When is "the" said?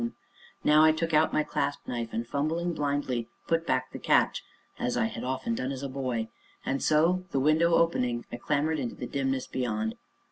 3.91-3.99, 7.29-7.39, 8.95-9.05